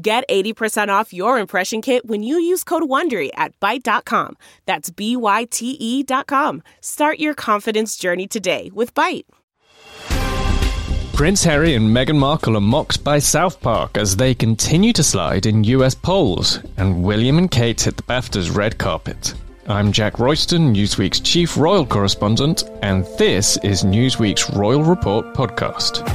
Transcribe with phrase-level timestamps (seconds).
[0.00, 4.36] Get 80% off your impression kit when you use code WONDERY at Byte.com.
[4.64, 6.62] That's B-Y-T-E dot com.
[6.80, 9.24] Start your confidence journey today with Byte.
[11.14, 15.46] Prince Harry and Meghan Markle are mocked by South Park as they continue to slide
[15.46, 19.34] in US polls, and William and Kate hit the BAFTA's red carpet.
[19.66, 26.06] I'm Jack Royston, Newsweek's chief royal correspondent, and this is Newsweek's Royal Report podcast.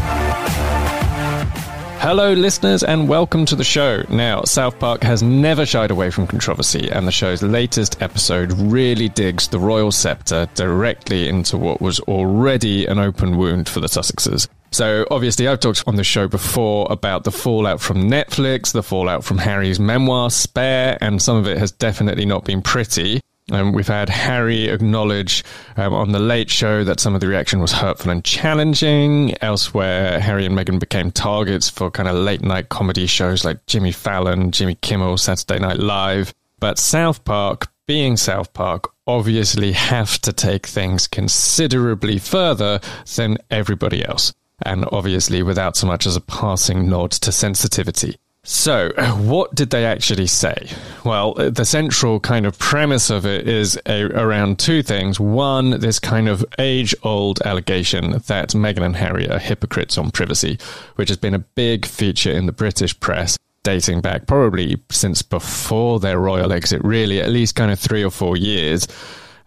[2.03, 4.03] Hello, listeners, and welcome to the show.
[4.09, 9.07] Now, South Park has never shied away from controversy, and the show's latest episode really
[9.07, 14.49] digs the royal scepter directly into what was already an open wound for the Sussexes.
[14.71, 19.23] So, obviously, I've talked on the show before about the fallout from Netflix, the fallout
[19.23, 23.21] from Harry's memoir, Spare, and some of it has definitely not been pretty.
[23.51, 25.43] Um, we've had Harry acknowledge
[25.75, 29.35] um, on the Late Show that some of the reaction was hurtful and challenging.
[29.41, 33.91] Elsewhere, Harry and Meghan became targets for kind of late night comedy shows like Jimmy
[33.91, 36.33] Fallon, Jimmy Kimmel, Saturday Night Live.
[36.59, 42.79] But South Park, being South Park, obviously have to take things considerably further
[43.15, 44.33] than everybody else.
[44.65, 48.15] And obviously, without so much as a passing nod to sensitivity.
[48.45, 50.69] So, what did they actually say?
[51.05, 55.17] Well, the central kind of premise of it is a, around two things.
[55.17, 60.59] One, this kind of age old allegation that Meghan and Harry are hypocrites on privacy,
[60.95, 66.01] which has been a big feature in the British press dating back probably since before
[66.01, 68.87] their royal exit, really, at least kind of three or four years.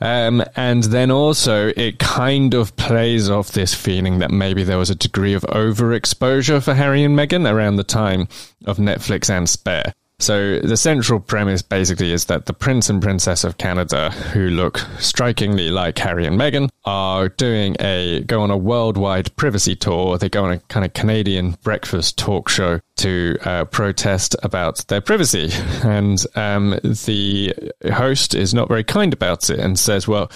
[0.01, 4.91] Um, and then also, it kind of plays off this feeling that maybe there was
[4.91, 8.29] a degree of overexposure for Harry and Meghan around the time
[8.67, 9.95] of Netflix and Spare.
[10.19, 14.79] So the central premise basically is that the Prince and Princess of Canada, who look
[14.99, 20.17] strikingly like Harry and Meghan, are doing a go on a worldwide privacy tour.
[20.17, 25.03] They go on a kind of Canadian breakfast talk show to uh, protest about their
[25.03, 25.51] privacy,
[25.85, 27.55] and um, the
[27.93, 30.31] host is not very kind about it and says, "Well,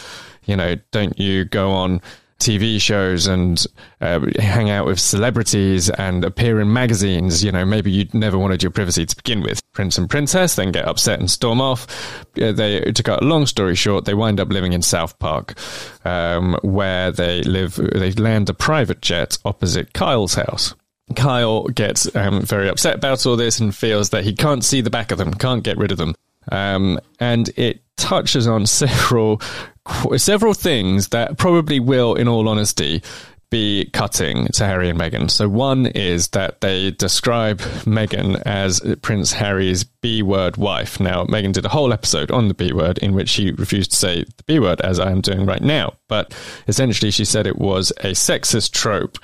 [0.44, 2.02] you know, don't you go on."
[2.40, 3.64] TV shows and
[4.00, 7.44] uh, hang out with celebrities and appear in magazines.
[7.44, 9.60] You know, maybe you never wanted your privacy to begin with.
[9.72, 11.86] Prince and Princess then get upset and storm off.
[12.40, 15.54] Uh, they, to cut a long story short, they wind up living in South Park,
[16.04, 17.74] um, where they live.
[17.76, 20.74] They land a private jet opposite Kyle's house.
[21.16, 24.90] Kyle gets um, very upset about all this and feels that he can't see the
[24.90, 26.14] back of them, can't get rid of them.
[26.50, 29.40] Um, and it touches on several
[30.16, 33.02] several things that probably will, in all honesty,
[33.50, 35.30] be cutting to Harry and Meghan.
[35.30, 41.00] So one is that they describe Meghan as Prince Harry's B word wife.
[41.00, 43.96] Now, Meghan did a whole episode on the B word in which she refused to
[43.96, 45.94] say the B word, as I am doing right now.
[46.10, 46.34] But
[46.68, 49.16] essentially, she said it was a sexist trope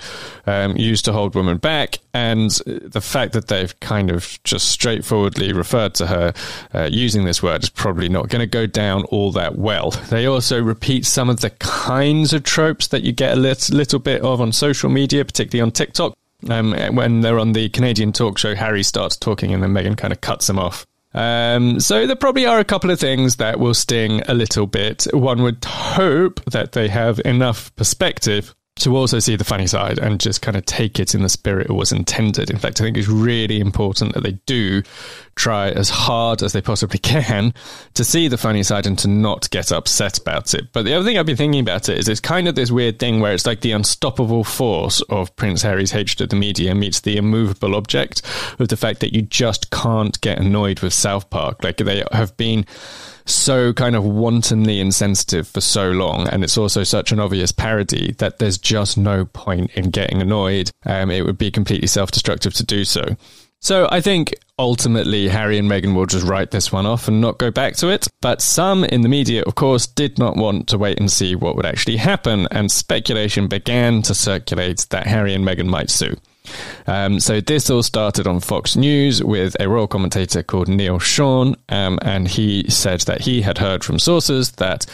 [0.47, 1.99] um, used to hold women back.
[2.15, 6.33] And the fact that they've kind of just straightforwardly referred to her
[6.73, 9.91] uh, using this word is probably not going to go down all that well.
[9.91, 13.99] They also repeat some of the kinds of tropes that you get a little, little
[13.99, 16.15] bit of on social media, particularly on TikTok.
[16.49, 20.13] Um, when they're on the Canadian talk show, Harry starts talking and then Meghan kind
[20.13, 20.87] of cuts him off.
[21.17, 25.07] Um, so there probably are a couple of things that will sting a little bit.
[25.13, 30.21] One would hope that they have enough perspective to also see the funny side and
[30.21, 32.51] just kind of take it in the spirit it was intended.
[32.51, 34.83] In fact, I think it's really important that they do
[35.35, 37.55] try as hard as they possibly can
[37.95, 40.73] to see the funny side and to not get upset about it.
[40.73, 42.99] But the other thing I've been thinking about it is it's kind of this weird
[42.99, 47.01] thing where it's like the unstoppable force of Prince Harry's hatred of the media meets
[47.01, 48.23] the immovable object
[48.59, 51.65] of the fact that you just can't get annoyed with South Park.
[51.65, 52.67] Like they have been
[53.27, 58.13] so kind of wantonly insensitive for so long, and it's also such an obvious parody
[58.19, 60.71] that there's just no point in getting annoyed.
[60.85, 63.17] Um, it would be completely self destructive to do so.
[63.61, 67.39] So I think ultimately Harry and Meghan will just write this one off and not
[67.39, 68.07] go back to it.
[68.21, 71.57] But some in the media, of course, did not want to wait and see what
[71.57, 76.17] would actually happen, and speculation began to circulate that Harry and Meghan might sue.
[76.87, 81.57] Um, so this all started on Fox News with a royal commentator called Neil Sean,
[81.69, 84.87] um, and he said that he had heard from sources that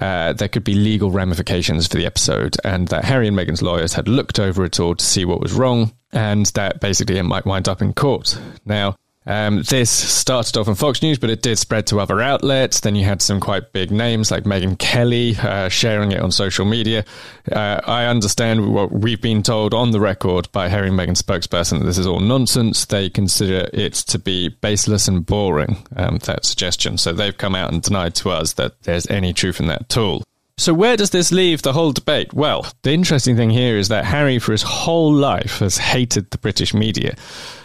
[0.00, 3.94] uh, there could be legal ramifications for the episode, and that Harry and Meghan's lawyers
[3.94, 7.46] had looked over it all to see what was wrong, and that basically it might
[7.46, 8.38] wind up in court.
[8.64, 8.96] Now,
[9.26, 12.80] Um, this started off on Fox News, but it did spread to other outlets.
[12.80, 16.64] Then you had some quite big names like Megyn Kelly uh, sharing it on social
[16.64, 17.04] media.
[17.50, 21.80] Uh, I understand what we've been told on the record by Harry and Meghan spokesperson
[21.80, 22.84] that this is all nonsense.
[22.84, 26.98] They consider it to be baseless and boring, um, that suggestion.
[26.98, 29.96] So they've come out and denied to us that there's any truth in that at
[29.96, 30.22] all.
[30.58, 32.32] So, where does this leave the whole debate?
[32.32, 36.38] Well, the interesting thing here is that Harry, for his whole life, has hated the
[36.38, 37.14] British media.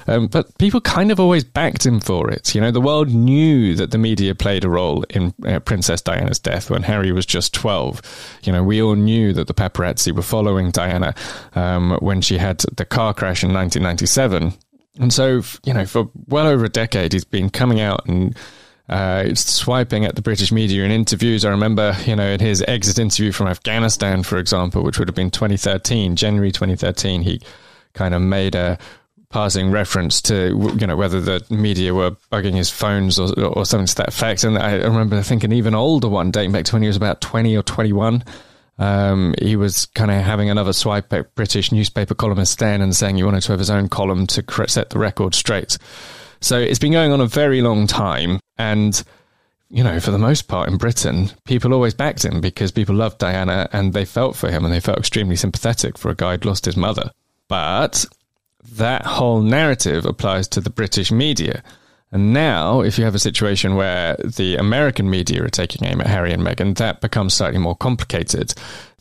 [0.08, 2.54] Um, but people kind of always backed him for it.
[2.54, 6.38] You know, the world knew that the media played a role in uh, Princess Diana's
[6.38, 8.02] death when Harry was just 12.
[8.44, 11.16] You know, we all knew that the paparazzi were following Diana
[11.56, 14.54] um, when she had the car crash in 1997.
[15.00, 18.38] And so, you know, for well over a decade, he's been coming out and
[18.92, 21.46] uh, swiping at the British media in interviews.
[21.46, 25.16] I remember, you know, in his exit interview from Afghanistan, for example, which would have
[25.16, 27.42] been 2013, January 2013, he
[27.94, 28.78] kind of made a
[29.30, 33.88] passing reference to, you know, whether the media were bugging his phones or, or something
[33.88, 34.44] to that effect.
[34.44, 36.98] And I remember I think an even older one, dating back to when he was
[36.98, 38.26] about 20 or 21.
[38.78, 43.16] Um, he was kind of having another swipe at British newspaper columnist then and saying
[43.16, 45.78] he wanted to have his own column to set the record straight.
[46.42, 48.40] So it's been going on a very long time.
[48.58, 49.02] And,
[49.70, 53.20] you know, for the most part in Britain, people always backed him because people loved
[53.20, 56.46] Diana and they felt for him and they felt extremely sympathetic for a guy who'd
[56.46, 57.12] lost his mother.
[57.48, 58.06] But
[58.74, 61.64] that whole narrative applies to the British media.
[62.12, 66.08] And now, if you have a situation where the American media are taking aim at
[66.08, 68.54] Harry and Meghan, that becomes slightly more complicated.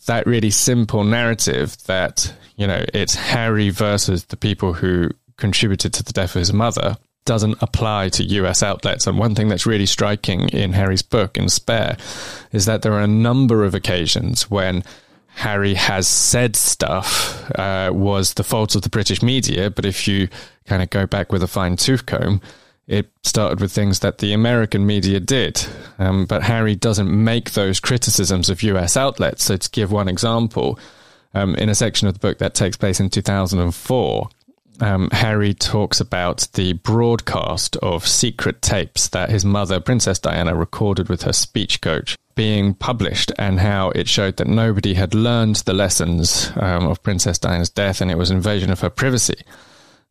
[0.07, 6.05] That really simple narrative that, you know, it's Harry versus the people who contributed to
[6.05, 9.07] the death of his mother doesn't apply to US outlets.
[9.07, 11.97] And one thing that's really striking in Harry's book, in Spare,
[12.53, 14.83] is that there are a number of occasions when
[15.35, 20.29] Harry has said stuff uh, was the fault of the British media, but if you
[20.67, 22.41] kind of go back with a fine tooth comb,
[22.87, 25.65] it started with things that the American media did.
[25.99, 29.45] Um, but Harry doesn't make those criticisms of US outlets.
[29.45, 30.79] So, to give one example,
[31.35, 34.29] um, in a section of the book that takes place in 2004,
[34.81, 41.09] um, Harry talks about the broadcast of secret tapes that his mother, Princess Diana, recorded
[41.09, 45.75] with her speech coach being published and how it showed that nobody had learned the
[45.75, 49.43] lessons um, of Princess Diana's death and it was an invasion of her privacy.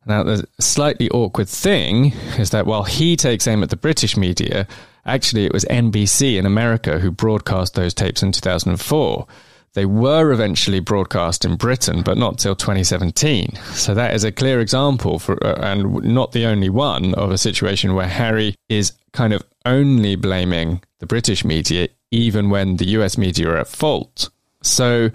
[0.06, 4.66] Now, the slightly awkward thing is that while he takes aim at the British media,
[5.04, 9.26] actually it was NBC in America who broadcast those tapes in 2004.
[9.74, 13.54] They were eventually broadcast in Britain, but not till 2017.
[13.72, 17.38] So that is a clear example, for, uh, and not the only one, of a
[17.38, 23.16] situation where Harry is kind of only blaming the British media, even when the US
[23.16, 24.30] media are at fault.
[24.62, 25.10] So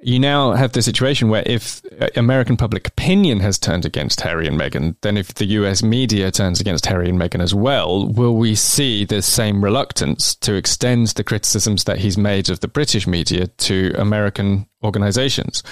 [0.00, 4.46] you now have the situation where if uh, American public opinion has turned against Harry
[4.46, 8.36] and Meghan, then if the US media turns against Harry and Meghan as well, will
[8.36, 13.06] we see the same reluctance to extend the criticisms that he's made of the British
[13.06, 15.62] media to American organizations?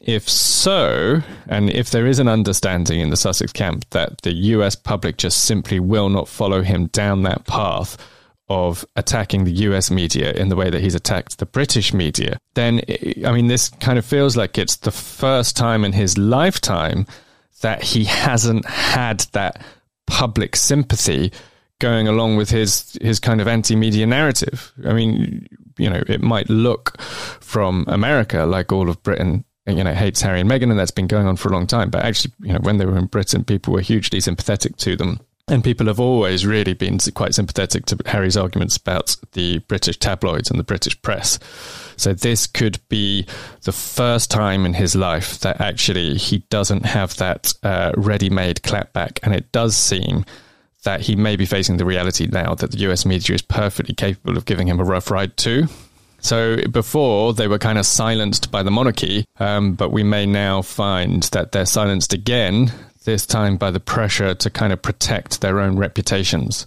[0.00, 4.76] If so, and if there is an understanding in the Sussex camp that the US
[4.76, 7.96] public just simply will not follow him down that path,
[8.48, 12.80] of attacking the US media in the way that he's attacked the British media, then,
[13.24, 17.06] I mean, this kind of feels like it's the first time in his lifetime
[17.62, 19.62] that he hasn't had that
[20.06, 21.32] public sympathy
[21.80, 24.72] going along with his his kind of anti-media narrative.
[24.86, 25.46] I mean,
[25.78, 30.40] you know, it might look from America like all of Britain you know hates Harry
[30.40, 32.58] and Meghan and that's been going on for a long time, but actually, you know,
[32.60, 36.46] when they were in Britain people were hugely sympathetic to them and people have always
[36.46, 41.38] really been quite sympathetic to Harry's arguments about the British tabloids and the British press.
[41.96, 43.26] So this could be
[43.62, 49.18] the first time in his life that actually he doesn't have that uh, ready-made clapback,
[49.22, 50.24] and it does seem
[50.84, 54.36] that he may be facing the reality now that the US media is perfectly capable
[54.36, 55.66] of giving him a rough ride too.
[56.20, 60.62] So before they were kind of silenced by the monarchy, um, but we may now
[60.62, 62.72] find that they're silenced again
[63.04, 66.66] this time by the pressure to kind of protect their own reputations.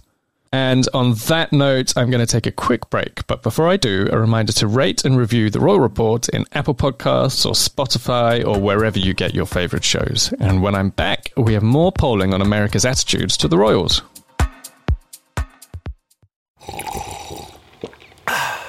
[0.50, 3.26] And on that note, I'm going to take a quick break.
[3.26, 6.74] But before I do, a reminder to rate and review The Royal Report in Apple
[6.74, 10.32] Podcasts or Spotify or wherever you get your favorite shows.
[10.40, 14.00] And when I'm back, we have more polling on America's attitudes to the Royals.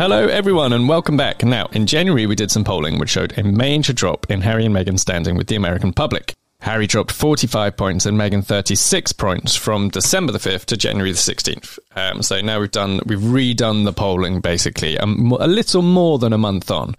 [0.00, 1.44] Hello, everyone, and welcome back.
[1.44, 4.74] Now, in January, we did some polling which showed a major drop in Harry and
[4.74, 6.32] Meghan standing with the American public.
[6.62, 11.18] Harry dropped 45 points and Meghan 36 points from December the 5th to January the
[11.18, 11.78] 16th.
[11.96, 16.32] Um, so now we've done, we've redone the polling basically a, a little more than
[16.32, 16.96] a month on.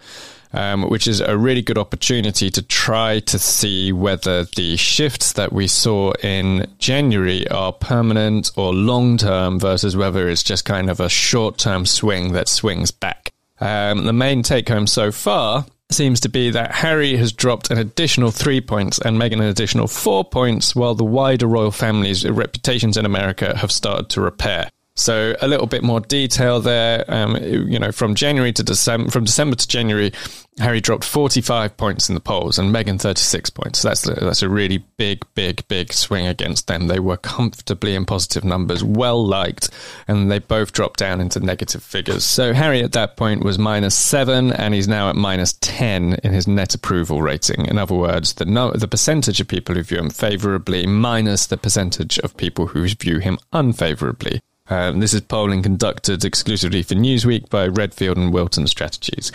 [0.54, 5.54] Um, which is a really good opportunity to try to see whether the shifts that
[5.54, 11.00] we saw in January are permanent or long term versus whether it's just kind of
[11.00, 13.32] a short term swing that swings back.
[13.62, 17.78] Um, the main take home so far seems to be that Harry has dropped an
[17.78, 22.98] additional three points and Meghan an additional four points, while the wider royal family's reputations
[22.98, 24.70] in America have started to repair.
[24.96, 27.06] So a little bit more detail there.
[27.08, 30.12] Um, you know, from January to December, from December to January,
[30.60, 33.80] Harry dropped 45 points in the polls and Meghan 36 points.
[33.80, 36.88] So That's a, that's a really big, big, big swing against them.
[36.88, 39.70] They were comfortably in positive numbers, well liked,
[40.10, 42.26] and they both dropped down into negative figures.
[42.26, 46.34] So Harry at that point was minus seven, and he's now at minus 10 in
[46.34, 47.66] his net approval rating.
[47.66, 51.58] In other words, the no, the percentage of people who view him favorably minus the
[51.58, 54.42] percentage of people who view him unfavorably.
[54.72, 59.30] Um, this is polling conducted exclusively for Newsweek by Redfield and Wilton Strategies.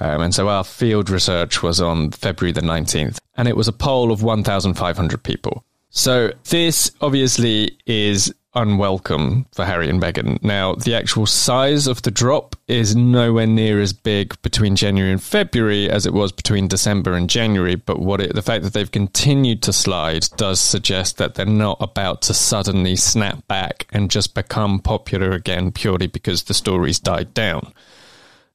[0.00, 3.72] Um, and so our field research was on February the 19th, and it was a
[3.72, 5.64] poll of 1,500 people.
[5.90, 10.42] So this obviously is unwelcome for Harry and Meghan.
[10.42, 15.22] Now, the actual size of the drop is nowhere near as big between January and
[15.22, 18.90] February as it was between December and January, but what it, the fact that they've
[18.90, 24.34] continued to slide does suggest that they're not about to suddenly snap back and just
[24.34, 27.72] become popular again purely because the stories died down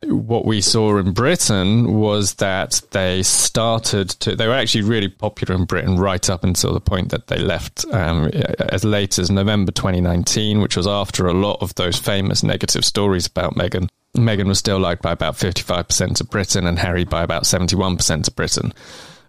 [0.07, 5.55] what we saw in Britain was that they started to, they were actually really popular
[5.55, 8.27] in Britain right up until the point that they left um,
[8.59, 13.27] as late as November 2019, which was after a lot of those famous negative stories
[13.27, 13.89] about Meghan.
[14.15, 18.35] Meghan was still liked by about 55% of Britain and Harry by about 71% of
[18.35, 18.74] Britain.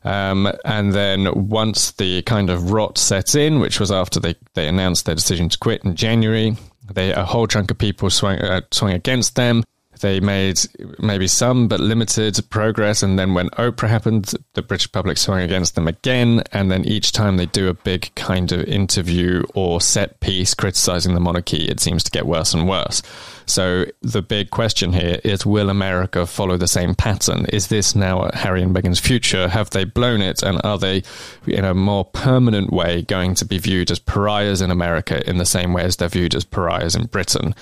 [0.04, 4.68] Um, and then once the kind of rot set in, which was after they, they
[4.68, 6.56] announced their decision to quit in January,
[6.92, 9.64] they, a whole chunk of people swung, uh, swung against them.
[10.00, 10.60] They made
[10.98, 15.74] maybe some but limited progress, and then when Oprah happened, the British public swung against
[15.74, 16.42] them again.
[16.52, 21.14] And then each time they do a big kind of interview or set piece criticizing
[21.14, 23.02] the monarchy, it seems to get worse and worse.
[23.46, 27.46] So the big question here is: Will America follow the same pattern?
[27.52, 29.48] Is this now Harry and Meghan's future?
[29.48, 31.02] Have they blown it, and are they,
[31.46, 35.46] in a more permanent way, going to be viewed as pariahs in America in the
[35.46, 37.54] same way as they're viewed as pariahs in Britain?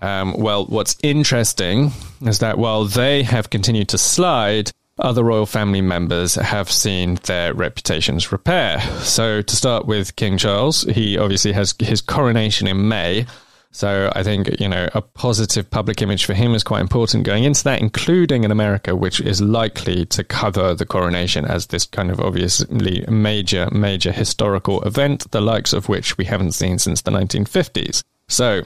[0.00, 5.80] Um, well, what's interesting is that while they have continued to slide, other royal family
[5.80, 8.80] members have seen their reputations repair.
[9.00, 13.26] So, to start with King Charles, he obviously has his coronation in May.
[13.72, 17.42] So, I think, you know, a positive public image for him is quite important going
[17.42, 22.12] into that, including in America, which is likely to cover the coronation as this kind
[22.12, 27.10] of obviously major, major historical event, the likes of which we haven't seen since the
[27.10, 28.04] 1950s.
[28.28, 28.62] So,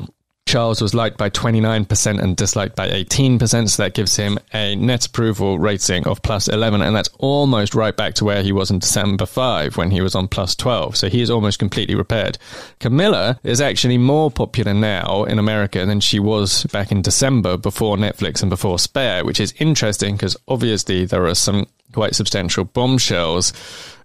[0.48, 5.04] Charles was liked by 29% and disliked by 18%, so that gives him a net
[5.04, 8.78] approval rating of plus 11, and that's almost right back to where he was in
[8.78, 12.38] December 5 when he was on plus 12, so he is almost completely repaired.
[12.80, 17.98] Camilla is actually more popular now in America than she was back in December before
[17.98, 23.52] Netflix and before Spare, which is interesting because obviously there are some quite substantial bombshells,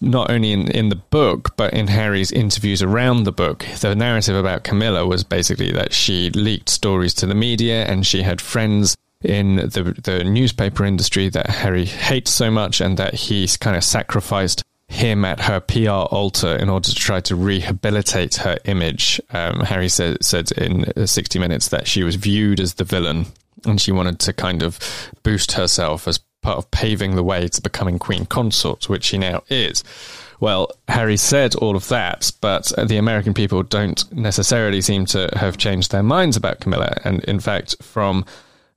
[0.02, 3.66] not only in, in the book, but in Harry's interviews around the book.
[3.80, 8.22] The narrative about Camilla was basically that she leaked stories to the media and she
[8.22, 13.58] had friends in the, the newspaper industry that Harry hates so much and that he's
[13.58, 18.58] kind of sacrificed him at her PR altar in order to try to rehabilitate her
[18.66, 19.20] image.
[19.32, 23.28] Um, Harry said, said in 60 Minutes that she was viewed as the villain
[23.66, 24.80] and she wanted to kind of
[25.24, 29.42] boost herself as part of paving the way to becoming queen consort, which she now
[29.50, 29.84] is.
[30.40, 35.58] Well, Harry said all of that, but the American people don't necessarily seem to have
[35.58, 36.98] changed their minds about Camilla.
[37.04, 38.26] And in fact, from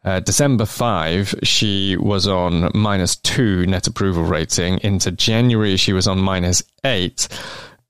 [0.05, 4.79] Uh, December 5, she was on minus 2 net approval rating.
[4.85, 7.27] Into January, she was on minus 8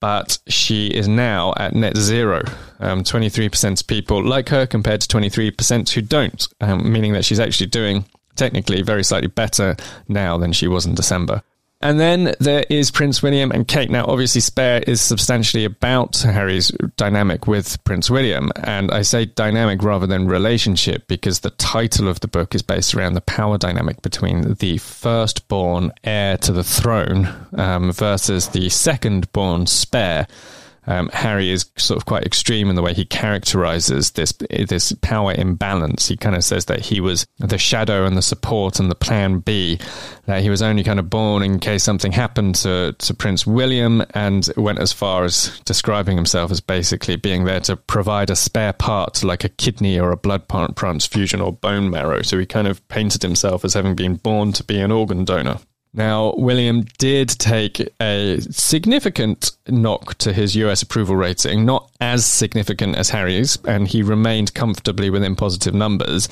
[0.01, 2.43] but she is now at net zero.
[2.81, 7.41] Um, 23% of people like her compared to 23% who don't, um, meaning that she's
[7.41, 8.05] actually doing
[8.37, 9.77] technically very slightly better
[10.09, 11.43] now than she was in December.
[11.83, 13.91] And then there is Prince William and Kate.
[13.91, 18.51] Now, obviously, Spare is substantially about Harry's dynamic with Prince William.
[18.57, 22.95] And I say dynamic rather than relationship because the title of the book is based
[22.95, 27.29] around the power dynamic between the firstborn heir to the throne
[27.59, 30.27] um, versus the second-born Spare
[30.87, 35.33] um, Harry is sort of quite extreme in the way he characterizes this this power
[35.33, 36.09] imbalance.
[36.09, 39.41] He kind of says that he was the shadow and the support and the plan
[39.41, 39.79] B.
[40.27, 44.05] That he was only kind of born in case something happened to, to Prince William,
[44.15, 48.73] and went as far as describing himself as basically being there to provide a spare
[48.73, 50.45] part, like a kidney or a blood
[50.77, 52.23] transfusion or bone marrow.
[52.23, 55.59] So he kind of painted himself as having been born to be an organ donor.
[55.97, 62.97] Now, William did take a significant knock to his US approval rating, not as significant
[62.97, 66.29] as Harry's, and he remained comfortably within positive numbers.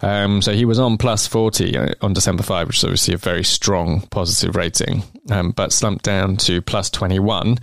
[0.00, 3.18] Um, so he was on plus 40 uh, on December 5, which is obviously a
[3.18, 7.58] very strong positive rating, um, but slumped down to plus 21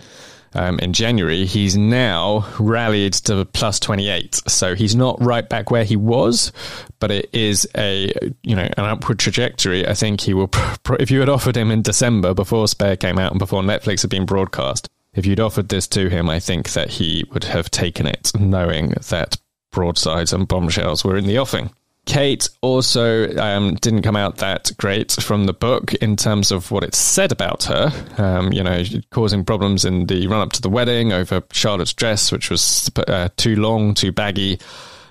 [0.54, 4.42] um, in January, he's now rallied to plus 28.
[4.48, 6.52] So he's not right back where he was,
[6.98, 9.86] but it is a you know an upward trajectory.
[9.86, 10.50] I think he will.
[10.98, 14.10] If you had offered him in December before Spare came out and before Netflix had
[14.10, 18.06] been broadcast, if you'd offered this to him, I think that he would have taken
[18.06, 19.36] it, knowing that
[19.70, 21.70] broadsides and bombshells were in the offing.
[22.04, 26.82] Kate also um, didn't come out that great from the book in terms of what
[26.82, 27.92] it said about her.
[28.18, 32.32] Um, you know, causing problems in the run up to the wedding over Charlotte's dress,
[32.32, 34.58] which was uh, too long, too baggy.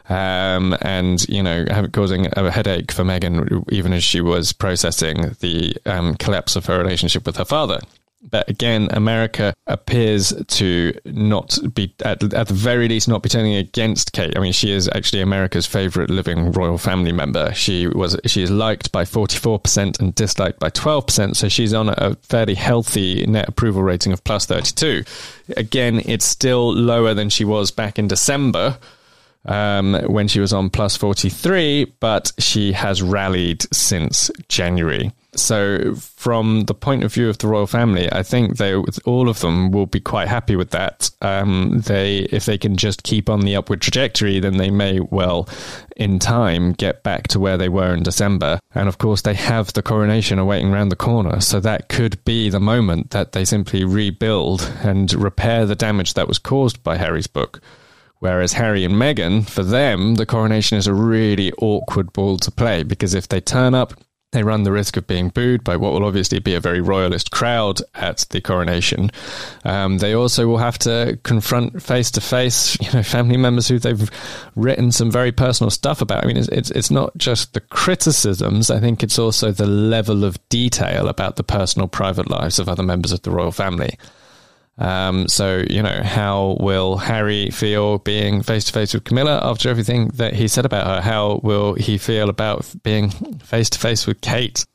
[0.10, 5.74] Um, and you know, causing a headache for Meghan, even as she was processing the
[5.86, 7.80] um, collapse of her relationship with her father.
[8.24, 13.56] But again, America appears to not be, at, at the very least, not be turning
[13.56, 14.38] against Kate.
[14.38, 17.54] I mean, she is actually America's favorite living royal family member.
[17.54, 21.36] She was she is liked by forty four percent and disliked by twelve percent.
[21.36, 25.04] So she's on a fairly healthy net approval rating of plus thirty two.
[25.58, 28.78] Again, it's still lower than she was back in December
[29.46, 35.12] um, when she was on plus 43, but she has rallied since January.
[35.34, 39.40] So, from the point of view of the royal family, I think they all of
[39.40, 41.10] them will be quite happy with that.
[41.22, 45.48] Um, they, if they can just keep on the upward trajectory, then they may well,
[45.96, 48.60] in time, get back to where they were in December.
[48.76, 52.50] And of course, they have the coronation awaiting around the corner, so that could be
[52.50, 57.28] the moment that they simply rebuild and repair the damage that was caused by Harry's
[57.28, 57.62] book.
[58.20, 62.84] Whereas Harry and Meghan, for them, the coronation is a really awkward ball to play
[62.84, 63.94] because if they turn up,
[64.32, 67.32] they run the risk of being booed by what will obviously be a very royalist
[67.32, 69.12] crowd at the coronation.
[69.66, 73.78] Um, they also will have to confront face to face, you know, family members who
[73.78, 74.10] they've
[74.56, 76.24] written some very personal stuff about.
[76.24, 78.70] I mean, it's, it's, it's not just the criticisms.
[78.70, 82.84] I think it's also the level of detail about the personal, private lives of other
[82.84, 83.98] members of the royal family.
[84.82, 89.70] Um, so, you know, how will Harry feel being face to face with Camilla after
[89.70, 91.02] everything that he said about her?
[91.02, 94.66] How will he feel about being face to face with Kate?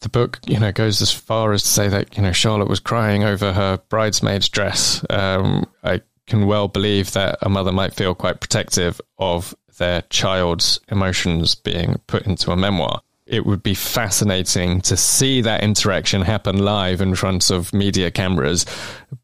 [0.00, 2.80] The book, you know, goes as far as to say that, you know, Charlotte was
[2.80, 5.04] crying over her bridesmaid's dress.
[5.10, 10.80] Um, I can well believe that a mother might feel quite protective of their child's
[10.88, 16.58] emotions being put into a memoir it would be fascinating to see that interaction happen
[16.58, 18.66] live in front of media cameras.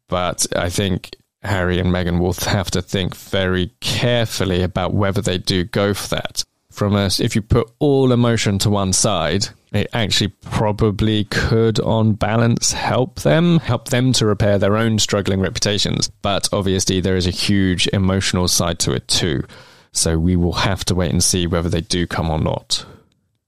[0.07, 5.37] But I think Harry and Meghan will have to think very carefully about whether they
[5.37, 6.43] do go for that.
[6.71, 12.13] From us, if you put all emotion to one side, it actually probably could, on
[12.13, 16.09] balance, help them, help them to repair their own struggling reputations.
[16.21, 19.43] But obviously, there is a huge emotional side to it too.
[19.91, 22.85] So we will have to wait and see whether they do come or not.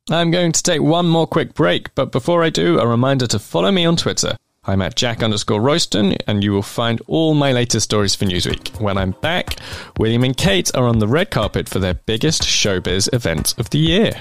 [0.09, 3.37] I'm going to take one more quick break, but before I do, a reminder to
[3.37, 4.35] follow me on Twitter.
[4.69, 8.79] I'm at Jack underscore Royston, and you will find all my latest stories for Newsweek.
[8.79, 9.55] When I'm back,
[9.97, 13.79] William and Kate are on the red carpet for their biggest showbiz event of the
[13.79, 14.12] year.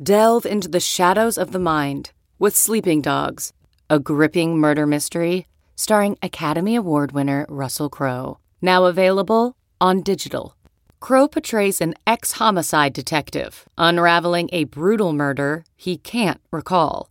[0.00, 3.52] Delve into the shadows of the mind with Sleeping Dogs,
[3.90, 8.38] a gripping murder mystery starring Academy Award winner Russell Crowe.
[8.62, 10.54] Now available on digital.
[11.00, 17.10] Crowe portrays an ex homicide detective unraveling a brutal murder he can't recall.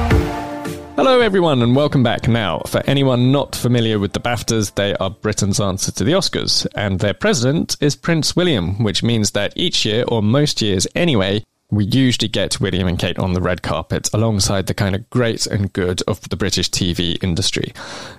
[1.03, 2.27] Hello, everyone, and welcome back.
[2.27, 6.67] Now, for anyone not familiar with the BAFTAs, they are Britain's answer to the Oscars,
[6.75, 11.43] and their president is Prince William, which means that each year, or most years anyway,
[11.71, 15.47] we usually get William and Kate on the red carpet alongside the kind of great
[15.47, 17.73] and good of the British TV industry.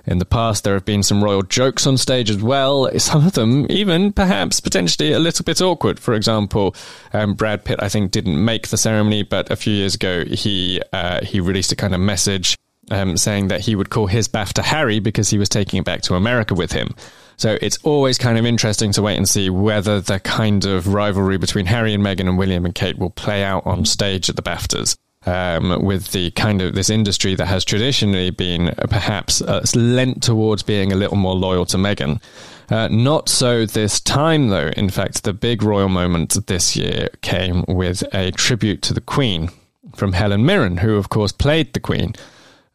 [0.05, 3.31] In the past, there have been some royal jokes on stage as well, some of
[3.31, 6.01] them even perhaps potentially a little bit awkward.
[6.01, 6.75] For example,
[7.13, 10.81] um, Brad Pitt, I think, didn't make the ceremony, but a few years ago, he,
[10.91, 12.57] uh, he released a kind of message
[12.91, 16.01] um, saying that he would call his BAFTA Harry because he was taking it back
[16.03, 16.95] to America with him.
[17.37, 21.37] So it's always kind of interesting to wait and see whether the kind of rivalry
[21.37, 24.43] between Harry and Meghan and William and Kate will play out on stage at the
[24.43, 24.97] BAFTAs.
[25.25, 30.63] Um, with the kind of this industry that has traditionally been perhaps uh, lent towards
[30.63, 32.21] being a little more loyal to Meghan.
[32.69, 34.71] Uh, not so this time, though.
[34.75, 39.49] In fact, the big royal moment this year came with a tribute to the Queen
[39.95, 42.15] from Helen Mirren, who, of course, played the Queen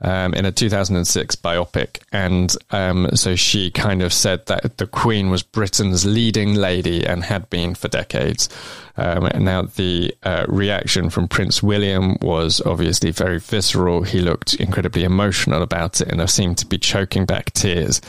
[0.00, 2.00] um, in a 2006 biopic.
[2.12, 7.24] And um, so she kind of said that the Queen was Britain's leading lady and
[7.24, 8.48] had been for decades.
[8.96, 14.02] Um, and now the uh, reaction from Prince William was obviously very visceral.
[14.02, 18.00] He looked incredibly emotional about it and seemed to be choking back tears.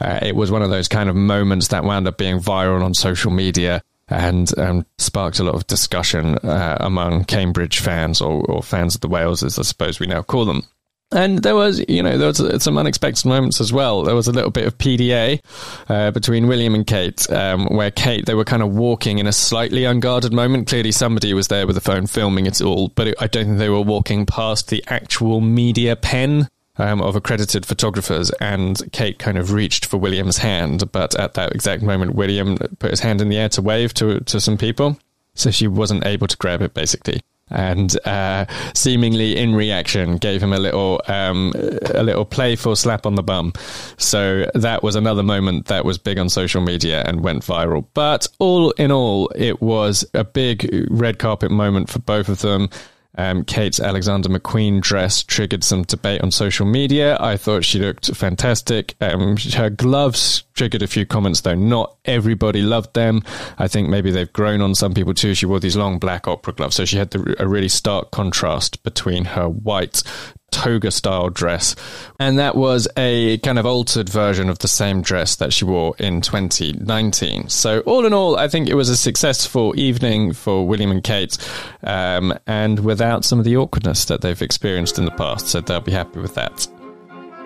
[0.00, 2.94] Uh, it was one of those kind of moments that wound up being viral on
[2.94, 8.62] social media and um, sparked a lot of discussion uh, among Cambridge fans or, or,
[8.62, 10.62] fans of the Wales, as I suppose we now call them.
[11.10, 14.02] And there was, you know, there was some unexpected moments as well.
[14.02, 15.40] There was a little bit of PDA
[15.88, 19.32] uh, between William and Kate, um, where Kate they were kind of walking in a
[19.32, 20.68] slightly unguarded moment.
[20.68, 23.46] Clearly, somebody was there with a the phone filming it all, but it, I don't
[23.46, 28.30] think they were walking past the actual media pen um, of accredited photographers.
[28.32, 32.90] And Kate kind of reached for William's hand, but at that exact moment, William put
[32.90, 34.98] his hand in the air to wave to to some people,
[35.34, 40.52] so she wasn't able to grab it, basically and uh, seemingly in reaction gave him
[40.52, 41.52] a little um,
[41.94, 43.52] a little playful slap on the bum.
[43.96, 47.86] So that was another moment that was big on social media and went viral.
[47.94, 52.68] But all in all, it was a big red carpet moment for both of them.
[53.16, 57.16] Um, Kate's Alexander McQueen dress triggered some debate on social media.
[57.20, 58.94] I thought she looked fantastic.
[59.00, 61.54] Um, her gloves triggered a few comments, though.
[61.54, 63.22] Not everybody loved them.
[63.58, 65.34] I think maybe they've grown on some people too.
[65.34, 68.82] She wore these long black opera gloves, so she had the, a really stark contrast
[68.82, 70.02] between her white
[70.50, 71.76] toga style dress.
[72.18, 75.94] And that was a kind of altered version of the same dress that she wore
[75.98, 77.48] in 2019.
[77.48, 81.36] So, all in all, I think it was a successful evening for William and Kate,
[81.82, 85.48] um, and without some of the awkwardness that they've experienced in the past.
[85.48, 86.66] So, they'll be happy with that.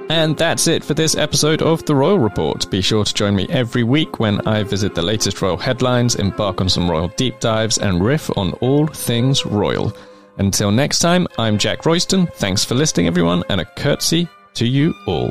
[0.09, 2.71] And that's it for this episode of The Royal Report.
[2.71, 6.61] Be sure to join me every week when I visit the latest royal headlines, embark
[6.61, 9.97] on some royal deep dives, and riff on all things royal.
[10.43, 12.27] Until next time, I'm Jack Royston.
[12.27, 15.31] Thanks for listening, everyone, and a curtsy to you all.